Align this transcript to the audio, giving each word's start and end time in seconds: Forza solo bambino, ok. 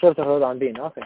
Forza 0.00 0.22
solo 0.22 0.38
bambino, 0.38 0.86
ok. 0.86 0.98